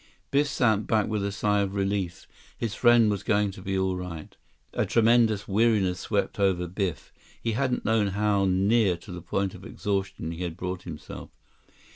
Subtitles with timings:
[0.31, 2.27] Biff sank back with a sigh of relief.
[2.57, 4.35] His friend was going to be all right.
[4.73, 7.13] A tremendous weariness swept over Biff.
[7.39, 11.29] He hadn't known how near to the point of exhaustion he had brought himself.